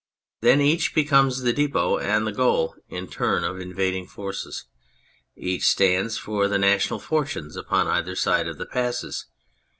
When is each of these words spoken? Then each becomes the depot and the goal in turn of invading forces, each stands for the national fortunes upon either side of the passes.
Then 0.39 0.61
each 0.61 0.95
becomes 0.95 1.41
the 1.43 1.53
depot 1.53 1.99
and 1.99 2.25
the 2.25 2.31
goal 2.31 2.75
in 2.89 3.05
turn 3.07 3.43
of 3.43 3.59
invading 3.59 4.07
forces, 4.07 4.65
each 5.35 5.67
stands 5.67 6.17
for 6.17 6.47
the 6.47 6.57
national 6.57 6.97
fortunes 6.97 7.55
upon 7.55 7.85
either 7.87 8.15
side 8.15 8.47
of 8.47 8.57
the 8.57 8.65
passes. 8.65 9.27